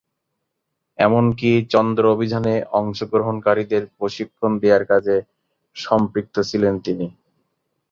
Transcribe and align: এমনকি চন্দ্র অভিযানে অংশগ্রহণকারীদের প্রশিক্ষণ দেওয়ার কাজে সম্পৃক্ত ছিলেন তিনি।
এমনকি 0.99 1.51
চন্দ্র 1.73 2.03
অভিযানে 2.15 2.55
অংশগ্রহণকারীদের 2.79 3.83
প্রশিক্ষণ 3.97 4.51
দেওয়ার 4.61 4.83
কাজে 4.91 5.15
সম্পৃক্ত 5.75 6.35
ছিলেন 6.49 6.73
তিনি। 6.85 7.07